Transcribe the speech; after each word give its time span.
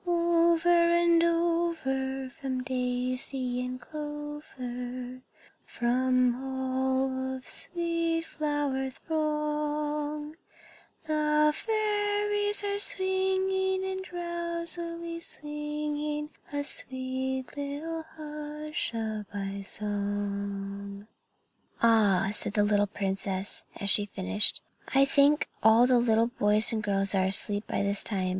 _"_Over 0.07 0.65
and 1.03 1.23
over, 1.23 2.31
from 2.31 2.63
daisy 2.63 3.63
and 3.63 3.79
clover, 3.79 5.21
From 5.67 6.43
all 6.43 7.35
of 7.37 7.43
the 7.45 7.51
sweet 7.51 8.25
flower 8.25 8.89
throng, 8.89 10.37
The 11.05 11.53
fairies 11.55 12.63
are 12.63 12.79
swinging 12.79 13.85
and 13.85 14.03
drowsily 14.03 15.19
singing, 15.19 16.31
A 16.51 16.63
sweet 16.63 17.45
little 17.55 18.03
hush 18.17 18.95
a 18.95 19.27
by 19.31 19.61
song._" 19.61 21.05
"Ah!" 21.83 22.29
said 22.31 22.53
the 22.53 22.63
little 22.63 22.87
princess 22.87 23.65
as 23.79 23.91
she 23.91 24.07
finished; 24.07 24.63
"I 24.95 25.05
think 25.05 25.47
all 25.61 25.85
the 25.85 25.99
little 25.99 26.25
boys 26.25 26.73
and 26.73 26.81
girls 26.81 27.13
are 27.13 27.25
asleep 27.25 27.67
by 27.67 27.83
this 27.83 28.03
time. 28.03 28.29